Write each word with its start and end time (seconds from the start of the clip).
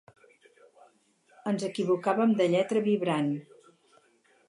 Ens 1.53 1.67
equivocàvem 1.69 2.35
de 2.43 2.51
lletra 2.57 2.85
vibrant. 2.91 3.33